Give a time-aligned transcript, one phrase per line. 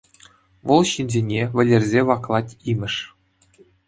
[0.69, 2.95] Вӑл ҫынсене вӗлерсе ваклать имӗш.